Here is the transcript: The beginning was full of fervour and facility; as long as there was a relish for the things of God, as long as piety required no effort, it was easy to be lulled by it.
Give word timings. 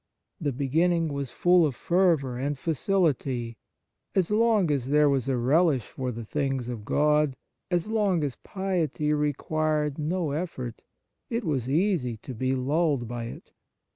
The 0.39 0.51
beginning 0.51 1.13
was 1.13 1.29
full 1.29 1.63
of 1.63 1.75
fervour 1.75 2.35
and 2.35 2.57
facility; 2.57 3.55
as 4.15 4.31
long 4.31 4.71
as 4.71 4.87
there 4.87 5.07
was 5.07 5.29
a 5.29 5.37
relish 5.37 5.83
for 5.85 6.11
the 6.11 6.25
things 6.25 6.67
of 6.67 6.83
God, 6.85 7.35
as 7.69 7.87
long 7.87 8.23
as 8.23 8.35
piety 8.37 9.13
required 9.13 9.99
no 9.99 10.31
effort, 10.31 10.81
it 11.29 11.43
was 11.45 11.69
easy 11.69 12.17
to 12.17 12.33
be 12.33 12.55
lulled 12.55 13.07
by 13.07 13.25
it. 13.25 13.51